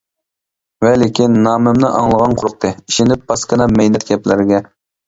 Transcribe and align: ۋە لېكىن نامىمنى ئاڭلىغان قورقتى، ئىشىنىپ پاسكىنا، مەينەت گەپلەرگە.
ۋە 0.85 0.93
لېكىن 1.01 1.37
نامىمنى 1.49 1.91
ئاڭلىغان 1.99 2.35
قورقتى، 2.41 2.75
ئىشىنىپ 2.81 3.31
پاسكىنا، 3.31 3.73
مەينەت 3.79 4.09
گەپلەرگە. 4.13 4.69